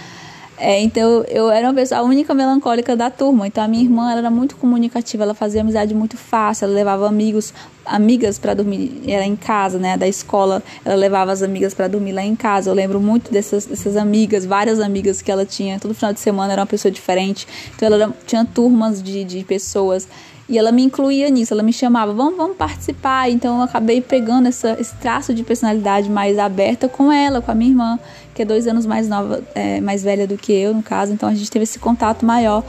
É, 0.62 0.82
então 0.82 1.24
eu 1.30 1.50
era 1.50 1.68
uma 1.68 1.74
pessoa, 1.74 2.02
a 2.02 2.04
única 2.04 2.34
melancólica 2.34 2.94
da 2.94 3.10
turma. 3.10 3.48
Então 3.48 3.64
a 3.64 3.68
minha 3.68 3.82
irmã 3.82 4.12
era 4.12 4.30
muito 4.30 4.58
comunicativa, 4.58 5.24
ela 5.24 5.34
fazia 5.34 5.62
amizade 5.62 5.94
muito 5.94 6.18
fácil, 6.18 6.66
ela 6.66 6.74
levava 6.74 7.08
amigos, 7.08 7.54
amigas 7.86 8.38
para 8.38 8.54
dormir, 8.54 9.02
era 9.08 9.24
em 9.24 9.38
casa, 9.38 9.80
né, 9.80 9.96
da 9.96 10.08
escola, 10.08 10.62
ela 10.84 10.96
levava 10.96 11.32
as 11.32 11.42
amigas 11.42 11.74
para 11.74 11.88
dormir 11.88 12.12
lá 12.12 12.24
em 12.24 12.36
casa. 12.36 12.70
Eu 12.70 12.74
lembro 12.74 13.00
muito 13.00 13.32
dessas, 13.32 13.66
dessas 13.66 13.96
amigas, 13.96 14.46
várias 14.46 14.82
amigas 14.82 15.22
que 15.22 15.32
ela 15.32 15.46
tinha. 15.46 15.80
Todo 15.80 15.94
final 15.94 16.12
de 16.12 16.20
semana 16.20 16.52
era 16.52 16.62
uma 16.62 16.68
pessoa 16.68 16.92
diferente. 16.92 17.48
Então 17.74 17.86
ela 17.86 17.96
era, 17.96 18.14
tinha 18.28 18.44
turmas 18.44 19.02
de, 19.02 19.24
de 19.24 19.46
pessoas 19.46 20.10
e 20.50 20.58
ela 20.58 20.72
me 20.72 20.82
incluía 20.82 21.30
nisso, 21.30 21.54
ela 21.54 21.62
me 21.62 21.72
chamava, 21.72 22.12
vamos, 22.12 22.36
vamos 22.36 22.58
participar. 22.58 23.30
Então 23.30 23.58
eu 23.58 23.64
acabei 23.64 24.02
pegando 24.02 24.48
essa, 24.48 24.76
esse 24.80 24.96
traço 24.96 25.32
de 25.32 25.44
personalidade 25.44 26.10
mais 26.10 26.40
aberta 26.40 26.90
com 26.90 27.12
ela, 27.12 27.40
com 27.40 27.52
a 27.52 27.56
minha 27.56 27.70
irmã, 27.70 28.00
é 28.42 28.46
dois 28.46 28.68
anos 28.68 28.86
mais 28.86 29.08
nova, 29.08 29.44
é, 29.56 29.82
mais 29.82 30.04
velha 30.04 30.28
do 30.28 30.38
que 30.38 30.52
eu, 30.52 30.74
no 30.74 30.84
caso. 30.84 31.14
Então 31.14 31.28
a 31.28 31.34
gente 31.34 31.50
teve 31.50 31.64
esse 31.64 31.80
contato 31.80 32.26
maior. 32.26 32.64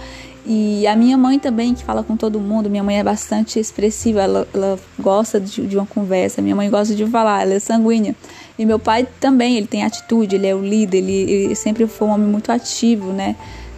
E 0.46 0.86
a 0.86 0.96
minha 0.96 1.18
mãe 1.18 1.38
também, 1.38 1.74
que 1.74 1.84
fala 1.84 2.02
com 2.02 2.16
todo 2.16 2.40
mundo, 2.40 2.70
minha 2.70 2.82
mãe 2.82 2.98
é 2.98 3.04
bastante 3.04 3.58
expressiva, 3.60 4.22
ela, 4.22 4.48
ela 4.54 4.78
gosta 4.98 5.38
de, 5.38 5.66
de, 5.66 5.76
uma 5.76 5.86
conversa, 5.86 6.40
minha 6.40 6.56
mãe 6.56 6.70
gosta 6.70 6.94
de 6.94 7.06
falar, 7.06 7.42
ela 7.42 7.54
é 7.54 7.58
sanguínea. 7.58 8.16
E 8.58 8.64
meu 8.64 8.78
pai 8.78 9.06
também, 9.20 9.58
ele 9.58 9.66
tem 9.66 9.84
atitude, 9.84 10.36
ele 10.36 10.46
é 10.46 10.54
o 10.54 10.62
líder, 10.62 10.98
ele, 10.98 11.12
ele 11.12 11.54
sempre 11.54 11.86
foi 11.86 12.08
um 12.08 12.12
homem 12.12 12.26
muito 12.26 12.50
ativo, 12.50 13.12
né? 13.12 13.36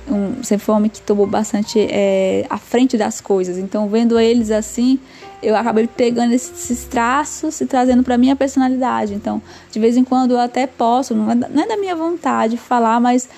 um, 0.09 0.43
sempre 0.43 0.65
foi 0.65 0.75
um 0.75 0.79
homem 0.79 0.91
que 0.91 1.01
tomou 1.01 1.27
bastante 1.27 1.79
é, 1.79 2.47
à 2.49 2.59
frente 2.59 2.97
das 2.97 3.21
coisas. 3.21 3.59
Então, 3.59 3.89
vendo 3.89 4.19
eles 4.19 4.51
assim, 4.51 4.99
eu 5.43 5.57
acabei 5.57 5.87
pegando 5.87 6.33
esses 6.33 6.85
traços 6.85 7.61
e 7.61 7.67
trazendo 7.67 8.03
para 8.03 8.17
minha 8.17 8.37
personalidade. 8.37 9.15
Então, 9.15 9.43
de 9.71 9.81
vez 9.81 9.97
em 9.97 10.05
quando 10.05 10.33
eu 10.33 10.39
até 10.39 10.67
posso, 10.67 11.15
não 11.15 11.31
é, 11.31 11.35
não 11.35 11.63
é 11.63 11.67
da 11.67 11.77
minha 11.77 11.97
vontade 11.97 12.57
falar, 12.57 13.01
mas 13.01 13.29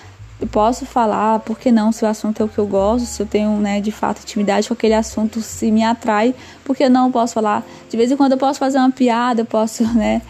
eu 0.41 0.47
posso 0.47 0.85
falar, 0.85 1.39
por 1.41 1.59
que 1.59 1.73
não, 1.73 1.93
se 1.93 2.05
o 2.05 2.09
assunto 2.09 2.43
é 2.43 2.45
o 2.45 2.49
que 2.49 2.59
eu 2.59 2.67
gosto, 2.67 3.07
se 3.07 3.23
eu 3.23 3.27
tenho, 3.27 3.51
né, 3.59 3.81
de 3.81 3.91
fato, 3.91 4.21
intimidade 4.23 4.69
com 4.69 4.75
aquele 4.75 4.95
assunto, 4.95 5.41
se 5.41 5.71
me 5.71 5.83
atrai, 5.83 6.35
por 6.65 6.77
que 6.77 6.89
não 6.89 7.11
posso 7.11 7.35
falar? 7.35 7.65
De 7.89 7.97
vez 7.97 8.11
em 8.11 8.17
quando 8.17 8.33
eu 8.33 8.39
posso 8.39 8.59
fazer 8.59 8.79
uma 8.79 8.91
piada, 8.91 9.43
eu 9.43 9.47
posso, 9.47 9.85
né, 9.97 10.21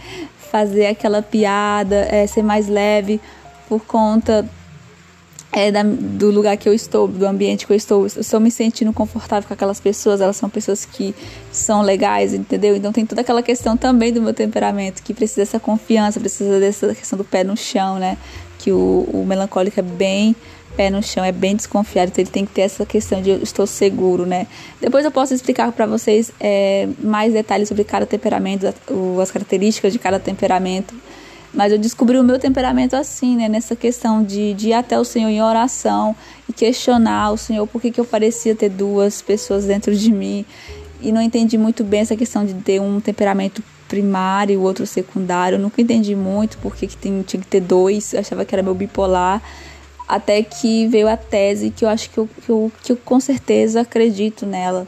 fazer 0.51 0.87
aquela 0.87 1.23
piada, 1.23 2.07
é, 2.11 2.27
ser 2.27 2.43
mais 2.43 2.69
leve 2.69 3.21
por 3.69 3.81
conta 3.85 4.49
é, 5.55 5.71
da, 5.71 5.85
do 5.85 6.33
lugar 6.33 6.57
que 6.57 6.69
eu 6.69 6.75
estou, 6.75 7.07
do 7.07 7.25
ambiente 7.25 7.65
que 7.65 7.73
eu 7.73 7.77
estou. 7.77 8.03
Eu 8.03 8.21
estou 8.21 8.41
me 8.41 8.51
sentindo 8.51 8.93
confortável 8.93 9.47
com 9.47 9.55
aquelas 9.55 9.79
pessoas, 9.79 10.21
elas 10.21 10.37
são 10.37 10.51
pessoas 10.51 10.85
que 10.85 11.15
são 11.53 11.81
legais, 11.81 12.35
entendeu? 12.35 12.75
Então 12.75 12.93
tem 12.93 13.07
toda 13.07 13.21
aquela 13.21 13.41
questão 13.41 13.77
também 13.77 14.13
do 14.13 14.21
meu 14.21 14.35
temperamento, 14.35 15.01
que 15.01 15.15
precisa 15.15 15.43
dessa 15.43 15.61
confiança, 15.61 16.19
precisa 16.19 16.59
dessa 16.59 16.93
questão 16.93 17.17
do 17.17 17.25
pé 17.25 17.45
no 17.45 17.57
chão, 17.57 18.01
né? 18.01 18.19
Que 18.59 18.73
o, 18.73 19.09
o 19.13 19.25
melancólico 19.25 19.79
é 19.79 19.83
bem 19.83 20.35
pé 20.77 20.91
no 20.91 21.01
chão, 21.01 21.25
é 21.25 21.31
bem 21.31 21.55
desconfiado, 21.55 22.09
então 22.09 22.21
ele 22.21 22.31
tem 22.33 22.45
que 22.45 22.51
ter 22.51 22.63
essa 22.63 22.85
questão 22.85 23.23
de 23.23 23.31
eu 23.31 23.41
estou 23.41 23.65
seguro, 23.65 24.27
né? 24.27 24.49
Depois 24.81 25.05
eu 25.05 25.13
posso 25.13 25.33
explicar 25.33 25.71
para 25.71 25.87
vocês 25.87 26.33
é, 26.41 26.89
mais 26.99 27.33
detalhes 27.33 27.69
sobre 27.69 27.85
cada 27.85 28.05
temperamento, 28.05 28.67
as 29.23 29.31
características 29.31 29.93
de 29.93 30.01
cada 30.01 30.19
temperamento 30.19 30.93
mas 31.55 31.73
eu 31.73 31.79
descobri 31.79 32.19
o 32.19 32.25
meu 32.25 32.39
temperamento 32.39 32.95
assim, 32.95 33.37
né? 33.37 33.49
Nessa 33.49 33.77
questão 33.77 34.23
de, 34.23 34.55
de 34.55 34.69
ir 34.71 34.73
até 34.73 34.99
o 34.99 35.05
Senhor 35.05 35.29
em 35.29 35.41
oração 35.41 36.15
e 36.49 36.53
questionar 36.53 37.31
o 37.31 37.37
Senhor 37.37 37.67
por 37.67 37.81
que, 37.81 37.91
que 37.91 38.01
eu 38.01 38.05
parecia 38.05 38.55
ter 38.55 38.69
duas 38.69 39.23
pessoas 39.23 39.65
dentro 39.65 39.95
de 39.95 40.13
mim. 40.13 40.45
E 41.01 41.13
não 41.13 41.23
entendi 41.23 41.57
muito 41.57 41.85
bem 41.85 42.01
essa 42.01 42.17
questão 42.17 42.45
de 42.45 42.55
ter 42.55 42.81
um 42.81 43.01
temperamento 43.01 43.63
primário 43.89 44.55
e 44.55 44.57
o 44.57 44.63
outro 44.63 44.87
secundário. 44.87 45.57
Eu 45.57 45.61
nunca 45.61 45.81
entendi 45.81 46.17
muito 46.17 46.59
porque 46.59 46.87
que 46.87 46.97
tem, 46.97 47.23
tinha 47.23 47.41
que 47.41 47.47
ter 47.47 47.61
dois. 47.61 48.13
Eu 48.13 48.21
achava 48.21 48.45
que 48.45 48.55
era 48.55 48.63
meu 48.63 48.75
bipolar. 48.75 49.41
Até 50.09 50.43
que 50.43 50.87
veio 50.89 51.09
a 51.09 51.17
tese 51.17 51.71
que 51.71 51.85
eu 51.85 51.89
acho 51.89 52.11
que 52.11 52.19
eu, 52.19 52.29
que 52.45 52.51
eu, 52.51 52.73
que 52.83 52.93
eu 52.93 52.97
com 52.97 53.21
certeza 53.21 53.83
acredito 53.83 54.45
nela. 54.45 54.87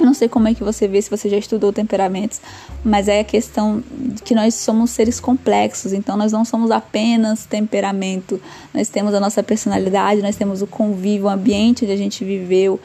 Eu 0.00 0.06
não 0.06 0.14
sei 0.14 0.28
como 0.28 0.46
é 0.46 0.54
que 0.54 0.62
você 0.62 0.86
vê, 0.86 1.02
se 1.02 1.10
você 1.10 1.28
já 1.28 1.36
estudou 1.36 1.72
temperamentos, 1.72 2.40
mas 2.84 3.08
é 3.08 3.20
a 3.20 3.24
questão 3.24 3.82
que 4.24 4.34
nós 4.34 4.54
somos 4.54 4.90
seres 4.90 5.18
complexos, 5.18 5.92
então 5.92 6.16
nós 6.16 6.30
não 6.30 6.44
somos 6.44 6.70
apenas 6.70 7.44
temperamento, 7.44 8.40
nós 8.72 8.88
temos 8.88 9.12
a 9.12 9.20
nossa 9.20 9.42
personalidade, 9.42 10.22
nós 10.22 10.36
temos 10.36 10.62
o 10.62 10.66
convívio, 10.66 11.26
o 11.26 11.28
ambiente 11.28 11.84
onde 11.84 11.92
a 11.92 11.96
gente 11.96 12.24
viveu, 12.24 12.78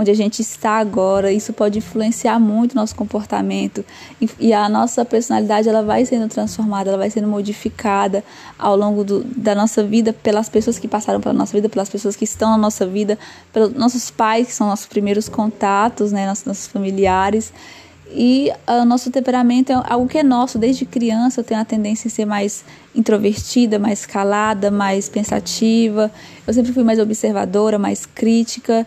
onde 0.00 0.10
a 0.10 0.14
gente 0.14 0.40
está 0.40 0.78
agora, 0.78 1.30
isso 1.30 1.52
pode 1.52 1.76
influenciar 1.76 2.40
muito 2.40 2.72
o 2.72 2.76
nosso 2.76 2.94
comportamento 2.94 3.84
e, 4.18 4.30
e, 4.40 4.52
a 4.52 4.66
nossa 4.66 5.04
personalidade 5.04 5.68
ela 5.68 5.82
vai 5.82 6.06
sendo 6.06 6.26
transformada, 6.26 6.88
ela 6.88 6.96
vai 6.96 7.10
sendo 7.10 7.28
modificada 7.28 8.24
ao 8.58 8.74
longo 8.76 9.04
do, 9.04 9.22
da 9.24 9.54
nossa 9.54 9.84
vida 9.84 10.10
pelas 10.10 10.48
pessoas 10.48 10.78
que 10.78 10.88
passaram 10.88 11.20
pela 11.20 11.34
nossa 11.34 11.52
vida, 11.52 11.68
pelas 11.68 11.90
pessoas 11.90 12.16
que 12.16 12.24
estão 12.24 12.50
na 12.50 12.56
nossa 12.56 12.86
vida, 12.86 13.18
pelos 13.52 13.74
nossos 13.74 14.10
pais 14.10 14.46
que 14.46 14.54
são 14.54 14.68
nossos 14.68 14.86
primeiros 14.86 15.28
contatos, 15.28 16.12
né, 16.12 16.26
nossos, 16.26 16.46
nossos 16.46 16.66
familiares 16.66 17.52
e 18.12 18.50
o 18.66 18.84
nosso 18.84 19.10
temperamento 19.10 19.70
é 19.70 19.82
algo 19.88 20.08
que 20.08 20.18
é 20.18 20.22
nosso 20.22 20.58
desde 20.58 20.84
criança. 20.84 21.40
Eu 21.40 21.44
tenho 21.44 21.60
a 21.60 21.64
tendência 21.64 22.08
a 22.08 22.10
ser 22.10 22.24
mais 22.24 22.64
introvertida, 22.94 23.78
mais 23.78 24.04
calada, 24.04 24.70
mais 24.70 25.08
pensativa. 25.08 26.10
Eu 26.44 26.52
sempre 26.52 26.72
fui 26.72 26.82
mais 26.82 26.98
observadora, 26.98 27.78
mais 27.78 28.06
crítica 28.06 28.86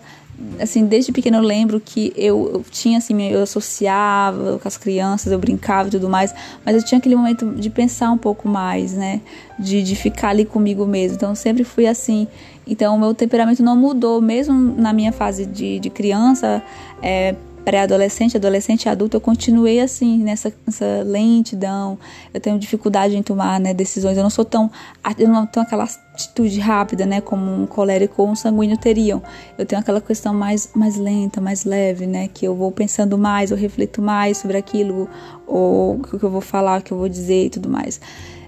assim, 0.60 0.86
desde 0.86 1.12
pequeno 1.12 1.38
eu 1.38 1.42
lembro 1.42 1.80
que 1.80 2.14
eu, 2.16 2.52
eu, 2.54 2.66
tinha, 2.70 2.98
assim, 2.98 3.22
eu 3.24 3.44
associava 3.44 4.60
com 4.60 4.68
as 4.68 4.78
crianças, 4.78 5.32
eu 5.32 5.40
brincava 5.40 5.88
e 5.88 5.92
tudo 5.92 6.10
mais, 6.10 6.34
mas 6.66 6.76
eu 6.76 6.84
tinha 6.84 6.98
aquele 6.98 7.16
momento 7.16 7.52
de 7.52 7.70
pensar 7.70 8.12
um 8.12 8.18
pouco 8.18 8.48
mais, 8.48 8.94
né? 8.94 9.22
De, 9.58 9.84
de 9.84 9.96
ficar 9.96 10.30
ali 10.30 10.46
comigo 10.46 10.86
mesmo. 10.86 11.16
Então, 11.16 11.36
sempre 11.36 11.64
fui 11.64 11.88
assim. 11.88 12.28
Então, 12.66 12.96
o 12.96 13.00
meu 13.00 13.14
temperamento 13.14 13.62
não 13.62 13.76
mudou, 13.76 14.22
mesmo 14.22 14.54
na 14.54 14.94
minha 14.94 15.12
fase 15.12 15.46
de, 15.46 15.80
de 15.80 15.90
criança, 15.90 16.64
é, 17.02 17.36
pré-adolescente, 17.64 18.38
adolescente 18.38 18.86
e 18.86 18.90
adulto, 18.90 19.18
eu 19.18 19.22
continuei 19.22 19.80
assim, 19.80 20.18
nessa, 20.18 20.54
nessa 20.66 21.04
lentidão. 21.06 21.98
Eu 22.34 22.40
tenho 22.40 22.60
dificuldade 22.60 23.16
em 23.16 23.24
tomar 23.24 23.60
né, 23.60 23.74
decisões. 23.74 24.18
Eu 24.18 24.24
não 24.24 24.30
sou 24.30 24.46
tão. 24.46 24.70
Eu 25.18 25.30
não 25.30 25.46
tenho 25.46 25.66
aquela 25.66 25.84
atitude 25.84 26.60
rápida, 26.60 27.06
né? 27.06 27.22
Como 27.22 27.52
um 27.52 27.66
colérico 27.66 28.22
ou 28.22 28.30
um 28.30 28.36
sanguíneo 28.36 28.78
teriam. 28.78 29.22
Eu 29.58 29.66
tenho 29.66 29.82
aquela 29.82 30.02
questão 30.02 30.34
mais, 30.34 30.70
mais 30.76 30.98
lenta, 30.98 31.40
mais 31.40 31.64
leve, 31.64 32.06
né? 32.06 32.28
Que 32.28 32.46
eu 32.46 32.56
vou 32.56 32.72
pensando 32.72 33.18
mais, 33.18 33.52
eu 33.52 33.58
reflito 33.58 34.02
mais 34.02 34.38
sobre 34.38 34.58
aquilo, 34.58 35.10
ou 35.48 35.96
o 35.96 36.00
que 36.02 36.24
eu 36.24 36.30
vou 36.30 36.42
falar, 36.42 36.80
o 36.80 36.84
que 36.84 36.92
eu 36.92 36.98
vou 36.98 37.10
dizer 37.10 37.46
e 37.46 37.50
tudo 37.50 37.70
mais. 37.70 38.00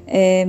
É, 0.07 0.47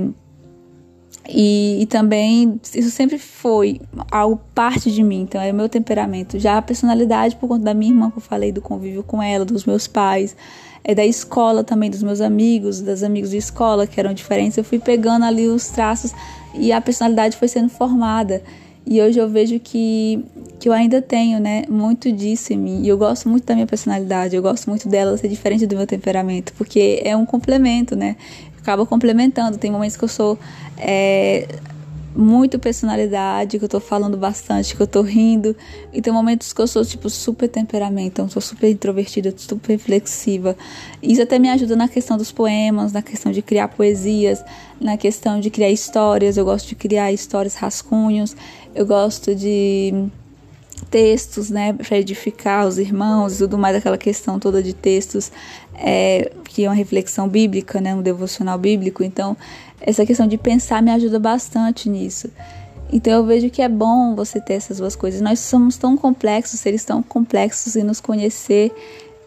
e, 1.29 1.81
e, 1.81 1.85
também 1.85 2.59
isso 2.73 2.89
sempre 2.89 3.17
foi 3.17 3.81
algo 4.09 4.39
parte 4.55 4.89
de 4.91 5.03
mim, 5.03 5.21
então 5.21 5.41
é 5.41 5.51
o 5.51 5.55
meu 5.55 5.67
temperamento. 5.67 6.39
Já 6.39 6.57
a 6.57 6.61
personalidade, 6.61 7.35
por 7.35 7.47
conta 7.47 7.65
da 7.65 7.73
minha 7.73 7.91
irmã, 7.91 8.09
que 8.09 8.17
eu 8.17 8.21
falei, 8.21 8.51
do 8.51 8.61
convívio 8.61 9.03
com 9.03 9.21
ela, 9.21 9.43
dos 9.43 9.65
meus 9.65 9.87
pais, 9.87 10.35
é 10.83 10.95
da 10.95 11.05
escola 11.05 11.65
também, 11.65 11.89
dos 11.89 12.01
meus 12.01 12.21
amigos, 12.21 12.79
das 12.79 13.03
amigos 13.03 13.31
de 13.31 13.37
escola 13.37 13.85
que 13.85 13.99
eram 13.99 14.13
diferentes. 14.13 14.57
Eu 14.57 14.63
fui 14.63 14.79
pegando 14.79 15.25
ali 15.25 15.47
os 15.47 15.67
traços 15.67 16.13
e 16.53 16.71
a 16.71 16.79
personalidade 16.79 17.35
foi 17.35 17.49
sendo 17.49 17.69
formada. 17.69 18.41
E 18.85 19.01
hoje 19.01 19.19
eu 19.19 19.27
vejo 19.27 19.59
que, 19.59 20.23
que 20.61 20.69
eu 20.69 20.71
ainda 20.71 21.01
tenho, 21.01 21.41
né, 21.41 21.63
muito 21.67 22.09
disso 22.09 22.53
em 22.53 22.57
mim. 22.57 22.83
E 22.83 22.87
eu 22.87 22.97
gosto 22.97 23.27
muito 23.27 23.45
da 23.45 23.53
minha 23.53 23.67
personalidade, 23.67 24.33
eu 24.33 24.41
gosto 24.41 24.69
muito 24.69 24.87
dela 24.87 25.17
ser 25.17 25.27
diferente 25.27 25.67
do 25.67 25.75
meu 25.75 25.85
temperamento, 25.85 26.53
porque 26.57 27.01
é 27.03 27.17
um 27.17 27.25
complemento, 27.25 27.97
né? 27.97 28.15
Acaba 28.67 28.85
complementando. 28.85 29.57
Tem 29.57 29.71
momentos 29.71 29.95
que 29.95 30.03
eu 30.03 30.09
sou 30.09 30.37
é, 30.77 31.47
muito 32.13 32.59
personalidade, 32.59 33.57
que 33.57 33.63
eu 33.63 33.69
tô 33.69 33.79
falando 33.79 34.17
bastante, 34.17 34.75
que 34.75 34.81
eu 34.81 34.87
tô 34.87 35.01
rindo. 35.01 35.55
E 35.93 36.01
tem 36.01 36.11
momentos 36.11 36.51
que 36.51 36.61
eu 36.61 36.67
sou, 36.67 36.83
tipo, 36.83 37.09
super 37.09 37.47
temperamento, 37.47 38.07
então 38.07 38.29
sou 38.29 38.41
super 38.41 38.69
introvertida, 38.69 39.33
super 39.37 39.73
reflexiva. 39.73 40.57
Isso 41.01 41.21
até 41.21 41.39
me 41.39 41.49
ajuda 41.49 41.77
na 41.77 41.87
questão 41.87 42.17
dos 42.17 42.31
poemas, 42.31 42.91
na 42.91 43.01
questão 43.01 43.31
de 43.31 43.41
criar 43.41 43.69
poesias, 43.69 44.43
na 44.81 44.97
questão 44.97 45.39
de 45.39 45.49
criar 45.49 45.69
histórias. 45.69 46.35
Eu 46.35 46.43
gosto 46.43 46.67
de 46.67 46.75
criar 46.75 47.11
histórias, 47.13 47.55
rascunhos. 47.55 48.35
Eu 48.75 48.85
gosto 48.85 49.33
de 49.33 50.09
textos, 50.89 51.49
né, 51.49 51.73
para 51.73 51.97
edificar 51.97 52.67
os 52.67 52.77
irmãos 52.77 53.35
e 53.35 53.39
tudo 53.39 53.57
mais, 53.57 53.75
aquela 53.75 53.97
questão 53.97 54.39
toda 54.39 54.63
de 54.63 54.73
textos, 54.73 55.31
é, 55.75 56.31
que 56.45 56.63
é 56.63 56.69
uma 56.69 56.75
reflexão 56.75 57.27
bíblica, 57.27 57.81
né, 57.81 57.93
um 57.93 58.01
devocional 58.01 58.57
bíblico. 58.57 59.03
Então, 59.03 59.35
essa 59.81 60.05
questão 60.05 60.27
de 60.27 60.37
pensar 60.37 60.81
me 60.81 60.91
ajuda 60.91 61.19
bastante 61.19 61.89
nisso. 61.89 62.29
Então, 62.91 63.13
eu 63.13 63.25
vejo 63.25 63.49
que 63.49 63.61
é 63.61 63.67
bom 63.67 64.15
você 64.15 64.39
ter 64.39 64.53
essas 64.53 64.77
duas 64.77 64.95
coisas. 64.95 65.19
Nós 65.19 65.39
somos 65.39 65.77
tão 65.77 65.97
complexos, 65.97 66.59
seres 66.59 66.85
tão 66.85 67.03
complexos, 67.03 67.75
e 67.75 67.83
nos 67.83 67.99
conhecer 67.99 68.71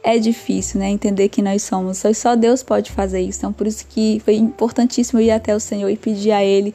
é 0.02 0.18
difícil, 0.18 0.80
né? 0.80 0.88
Entender 0.88 1.28
que 1.28 1.42
nós 1.42 1.62
somos. 1.62 1.98
Só, 1.98 2.12
só 2.14 2.34
Deus 2.34 2.62
pode 2.62 2.90
fazer 2.90 3.20
isso. 3.20 3.40
Então, 3.40 3.52
por 3.52 3.66
isso 3.66 3.84
que 3.86 4.20
foi 4.24 4.36
importantíssimo 4.36 5.20
ir 5.20 5.30
até 5.30 5.54
o 5.54 5.60
Senhor 5.60 5.90
e 5.90 5.96
pedir 5.96 6.32
a 6.32 6.42
Ele 6.42 6.74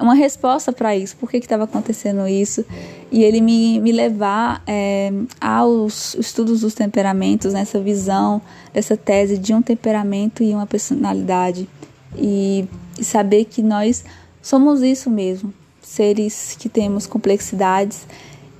uma 0.00 0.14
resposta 0.14 0.72
para 0.72 0.96
isso, 0.96 1.16
por 1.16 1.30
que 1.30 1.38
estava 1.38 1.64
acontecendo 1.64 2.26
isso, 2.26 2.64
e 3.10 3.22
ele 3.22 3.40
me, 3.40 3.80
me 3.80 3.92
levar 3.92 4.62
é, 4.66 5.12
aos 5.40 6.14
estudos 6.14 6.60
dos 6.60 6.74
temperamentos, 6.74 7.52
nessa 7.52 7.80
visão, 7.80 8.40
essa 8.74 8.96
tese 8.96 9.38
de 9.38 9.54
um 9.54 9.62
temperamento 9.62 10.42
e 10.42 10.52
uma 10.52 10.66
personalidade, 10.66 11.68
e, 12.16 12.64
e 12.98 13.04
saber 13.04 13.44
que 13.44 13.62
nós 13.62 14.04
somos 14.42 14.82
isso 14.82 15.10
mesmo, 15.10 15.52
seres 15.82 16.56
que 16.58 16.68
temos 16.68 17.06
complexidades 17.06 18.06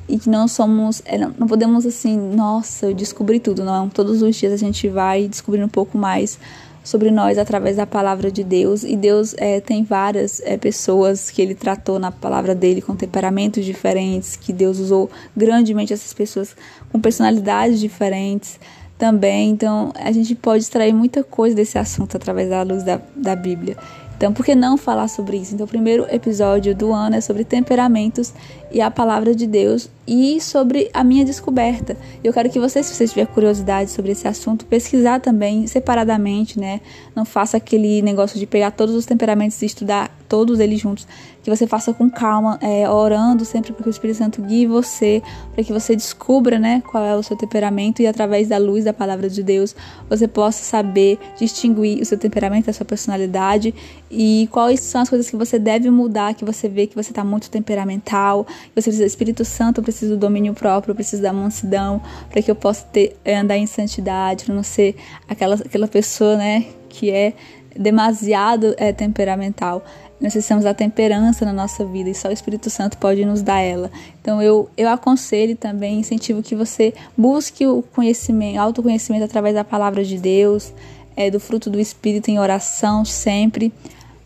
e 0.08 0.18
que 0.18 0.28
não 0.28 0.46
somos, 0.46 1.02
é, 1.04 1.18
não 1.18 1.46
podemos 1.46 1.84
assim, 1.84 2.16
nossa, 2.16 2.86
eu 2.86 2.94
descobri 2.94 3.40
tudo, 3.40 3.64
não. 3.64 3.88
Todos 3.88 4.22
os 4.22 4.36
dias 4.36 4.52
a 4.52 4.56
gente 4.56 4.88
vai 4.88 5.26
descobrindo 5.26 5.66
um 5.66 5.70
pouco 5.70 5.98
mais 5.98 6.38
sobre 6.86 7.10
nós 7.10 7.36
através 7.36 7.76
da 7.76 7.84
palavra 7.84 8.30
de 8.30 8.44
Deus. 8.44 8.84
E 8.84 8.94
Deus 8.96 9.34
é, 9.38 9.60
tem 9.60 9.82
várias 9.82 10.40
é, 10.44 10.56
pessoas 10.56 11.30
que 11.30 11.42
ele 11.42 11.54
tratou 11.54 11.98
na 11.98 12.12
palavra 12.12 12.54
dele 12.54 12.80
com 12.80 12.94
temperamentos 12.94 13.64
diferentes, 13.64 14.36
que 14.36 14.52
Deus 14.52 14.78
usou 14.78 15.10
grandemente 15.36 15.92
essas 15.92 16.14
pessoas 16.14 16.56
com 16.92 17.00
personalidades 17.00 17.80
diferentes 17.80 18.60
também. 18.96 19.50
Então 19.50 19.92
a 19.96 20.12
gente 20.12 20.32
pode 20.36 20.62
extrair 20.62 20.92
muita 20.92 21.24
coisa 21.24 21.56
desse 21.56 21.76
assunto 21.76 22.16
através 22.16 22.48
da 22.48 22.62
luz 22.62 22.84
da, 22.84 23.00
da 23.16 23.34
Bíblia. 23.34 23.76
Então, 24.16 24.32
por 24.32 24.44
que 24.46 24.54
não 24.54 24.78
falar 24.78 25.08
sobre 25.08 25.36
isso? 25.36 25.54
Então, 25.54 25.66
o 25.66 25.68
primeiro 25.68 26.06
episódio 26.10 26.74
do 26.74 26.92
ano 26.92 27.16
é 27.16 27.20
sobre 27.20 27.44
temperamentos 27.44 28.32
e 28.72 28.80
a 28.80 28.90
palavra 28.90 29.34
de 29.34 29.46
Deus 29.46 29.90
e 30.06 30.40
sobre 30.40 30.90
a 30.94 31.04
minha 31.04 31.24
descoberta. 31.24 31.96
Eu 32.24 32.32
quero 32.32 32.48
que 32.48 32.58
você, 32.58 32.82
se 32.82 32.94
você 32.94 33.06
tiver 33.06 33.26
curiosidade 33.26 33.90
sobre 33.90 34.12
esse 34.12 34.26
assunto, 34.26 34.64
pesquisar 34.64 35.20
também 35.20 35.66
separadamente, 35.66 36.58
né? 36.58 36.80
Não 37.14 37.26
faça 37.26 37.58
aquele 37.58 38.00
negócio 38.00 38.38
de 38.38 38.46
pegar 38.46 38.70
todos 38.70 38.94
os 38.94 39.04
temperamentos 39.04 39.60
e 39.60 39.66
estudar 39.66 40.10
todos 40.28 40.60
eles 40.60 40.80
juntos. 40.80 41.06
Que 41.42 41.50
você 41.50 41.66
faça 41.66 41.94
com 41.94 42.10
calma, 42.10 42.58
é, 42.60 42.90
orando 42.90 43.44
sempre 43.44 43.72
para 43.72 43.82
que 43.82 43.88
o 43.88 43.90
Espírito 43.90 44.16
Santo 44.16 44.42
guie 44.42 44.66
você, 44.66 45.22
para 45.54 45.62
que 45.62 45.72
você 45.72 45.94
descubra, 45.94 46.58
né, 46.58 46.82
qual 46.90 47.04
é 47.04 47.14
o 47.14 47.22
seu 47.22 47.36
temperamento 47.36 48.02
e 48.02 48.06
através 48.06 48.48
da 48.48 48.58
luz 48.58 48.84
da 48.84 48.92
palavra 48.92 49.28
de 49.28 49.42
Deus 49.42 49.74
você 50.08 50.26
possa 50.26 50.64
saber 50.64 51.18
distinguir 51.38 52.02
o 52.02 52.04
seu 52.04 52.18
temperamento, 52.18 52.68
a 52.68 52.72
sua 52.72 52.84
personalidade 52.84 53.72
e 54.10 54.48
quais 54.50 54.80
são 54.80 55.00
as 55.00 55.08
coisas 55.08 55.30
que 55.30 55.36
você 55.36 55.58
deve 55.58 55.90
mudar, 55.90 56.34
que 56.34 56.44
você 56.44 56.68
vê 56.68 56.86
que 56.86 56.94
você 56.94 57.10
está 57.10 57.24
muito 57.24 57.50
temperamental, 57.50 58.44
que 58.44 58.80
você 58.80 58.90
precisa 58.90 59.04
Espírito 59.04 59.44
Santo, 59.44 59.80
eu 59.80 59.84
preciso 59.84 60.14
do 60.14 60.18
domínio 60.18 60.54
próprio, 60.54 60.92
eu 60.92 60.94
preciso 60.96 61.22
da 61.22 61.32
mansidão, 61.32 62.00
para 62.30 62.42
que 62.42 62.50
eu 62.50 62.54
possa 62.54 62.84
ter, 62.86 63.16
andar 63.26 63.56
em 63.56 63.66
santidade, 63.66 64.44
para 64.44 64.54
não 64.54 64.62
ser 64.62 64.96
aquela, 65.28 65.54
aquela 65.54 65.88
pessoa, 65.88 66.36
né, 66.36 66.66
que 66.88 67.10
é 67.10 67.34
demasiado 67.78 68.74
é, 68.76 68.92
temperamental. 68.92 69.84
Necessitamos 70.20 70.64
da 70.64 70.72
temperança 70.72 71.44
na 71.44 71.52
nossa 71.52 71.84
vida 71.84 72.08
e 72.08 72.14
só 72.14 72.28
o 72.28 72.32
Espírito 72.32 72.70
Santo 72.70 72.96
pode 72.96 73.24
nos 73.24 73.42
dar 73.42 73.60
ela. 73.60 73.90
Então 74.20 74.40
eu, 74.40 74.68
eu 74.76 74.88
aconselho 74.88 75.56
também, 75.56 76.00
incentivo 76.00 76.42
que 76.42 76.54
você 76.54 76.94
busque 77.16 77.66
o 77.66 77.82
conhecimento, 77.82 78.58
autoconhecimento 78.58 79.24
através 79.24 79.54
da 79.54 79.62
palavra 79.62 80.02
de 80.02 80.18
Deus, 80.18 80.72
é, 81.14 81.30
do 81.30 81.38
fruto 81.38 81.68
do 81.68 81.78
Espírito 81.78 82.30
em 82.30 82.38
oração 82.38 83.04
sempre, 83.04 83.72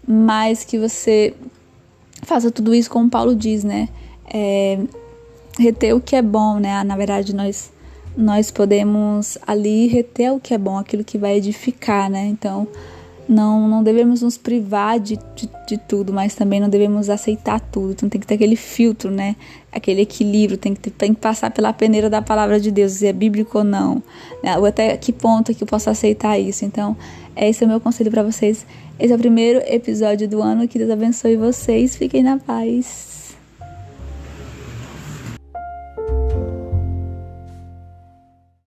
mas 0.07 0.65
que 0.65 0.79
você 0.79 1.35
faça 2.23 2.51
tudo 2.51 2.75
isso 2.75 2.91
como 2.91 3.11
Paulo 3.11 3.35
diz, 3.35 3.65
né? 3.65 3.89
É, 4.33 4.79
reter 5.59 5.95
o 5.95 6.01
que 6.01 6.15
é 6.15 6.23
bom, 6.23 6.59
né? 6.59 6.83
Na 6.85 6.97
verdade, 6.97 7.35
nós 7.35 7.73
nós 8.17 8.51
podemos 8.51 9.39
ali 9.47 9.87
reter 9.87 10.33
o 10.33 10.41
que 10.41 10.53
é 10.53 10.59
bom, 10.59 10.77
aquilo 10.79 11.05
que 11.05 11.17
vai 11.17 11.37
edificar, 11.37 12.11
né? 12.11 12.27
Então, 12.27 12.67
não, 13.31 13.69
não 13.69 13.81
devemos 13.81 14.23
nos 14.23 14.37
privar 14.37 14.99
de, 14.99 15.17
de, 15.37 15.49
de, 15.69 15.79
tudo, 15.79 16.13
mas 16.13 16.35
também 16.35 16.59
não 16.59 16.69
devemos 16.69 17.09
aceitar 17.09 17.61
tudo. 17.61 17.93
Então 17.93 18.09
tem 18.09 18.21
que 18.21 18.27
ter 18.27 18.35
aquele 18.35 18.57
filtro, 18.57 19.09
né? 19.09 19.37
Aquele 19.71 20.01
equilíbrio, 20.01 20.59
tem 20.59 20.75
que, 20.75 20.81
ter, 20.81 20.91
tem 20.91 21.15
que 21.15 21.21
passar 21.21 21.53
pela 21.53 21.73
peneira 21.73 22.11
da 22.11 22.21
palavra 22.21 22.59
de 22.59 22.73
Deus, 22.73 22.91
se 22.93 23.07
é 23.07 23.13
bíblico 23.13 23.59
ou 23.59 23.65
não. 23.65 24.03
Né? 24.43 24.59
Ou 24.59 24.67
até 24.67 24.97
que 24.97 25.13
ponto 25.13 25.53
é 25.53 25.55
que 25.55 25.63
eu 25.63 25.69
posso 25.69 25.89
aceitar 25.89 26.41
isso. 26.41 26.65
Então, 26.65 26.97
esse 27.37 27.63
é 27.63 27.67
o 27.67 27.71
meu 27.71 27.81
conselho 27.81 28.11
para 28.11 28.25
vocês. 28.25 28.67
Esse 28.99 29.13
é 29.13 29.17
o 29.17 29.19
primeiro 29.19 29.61
episódio 29.65 30.29
do 30.29 30.43
ano. 30.43 30.67
Que 30.67 30.77
Deus 30.77 30.91
abençoe 30.91 31.37
vocês. 31.37 31.95
Fiquem 31.95 32.25
na 32.25 32.37
paz. 32.37 33.10